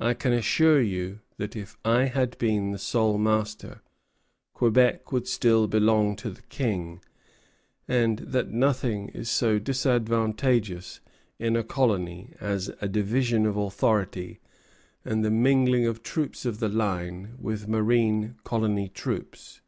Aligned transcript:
I 0.00 0.14
can 0.14 0.32
assure 0.32 0.80
you 0.82 1.20
that 1.36 1.54
if 1.54 1.76
I 1.84 2.06
had 2.06 2.36
been 2.38 2.72
the 2.72 2.78
sole 2.80 3.16
master, 3.16 3.80
Quebec 4.54 5.12
would 5.12 5.28
still 5.28 5.68
belong 5.68 6.16
to 6.16 6.30
the 6.30 6.42
King, 6.48 7.00
and 7.86 8.18
that 8.18 8.50
nothing 8.50 9.10
is 9.10 9.30
so 9.30 9.60
disadvantageous 9.60 10.98
in 11.38 11.54
a 11.54 11.62
colony 11.62 12.34
as 12.40 12.72
a 12.80 12.88
division 12.88 13.46
of 13.46 13.56
authority 13.56 14.40
and 15.04 15.24
the 15.24 15.30
mingling 15.30 15.86
of 15.86 16.02
troops 16.02 16.44
of 16.44 16.58
the 16.58 16.68
line 16.68 17.34
with 17.38 17.68
marine 17.68 18.34
[colony] 18.42 18.88
troops. 18.88 19.60